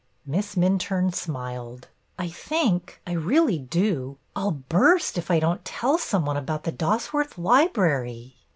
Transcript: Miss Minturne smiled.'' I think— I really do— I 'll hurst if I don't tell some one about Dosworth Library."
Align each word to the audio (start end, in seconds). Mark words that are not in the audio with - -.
Miss 0.25 0.55
Minturne 0.55 1.13
smiled.'' 1.13 1.87
I 2.17 2.27
think— 2.27 2.99
I 3.05 3.11
really 3.11 3.59
do— 3.59 4.17
I 4.35 4.41
'll 4.45 4.63
hurst 4.71 5.15
if 5.15 5.29
I 5.29 5.39
don't 5.39 5.63
tell 5.63 5.99
some 5.99 6.25
one 6.25 6.37
about 6.37 6.63
Dosworth 6.75 7.37
Library." 7.37 8.35